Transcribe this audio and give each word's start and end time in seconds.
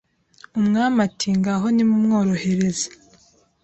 ”.Umwami 0.57 0.99
ati 1.07 1.27
ngaho 1.39 1.65
nimumworohereze 1.75 2.87